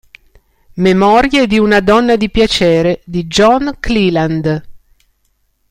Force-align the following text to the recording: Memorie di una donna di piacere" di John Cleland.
Memorie 0.77 1.45
di 1.45 1.59
una 1.59 1.79
donna 1.79 2.15
di 2.15 2.31
piacere" 2.31 3.03
di 3.05 3.27
John 3.27 3.77
Cleland. 3.79 4.63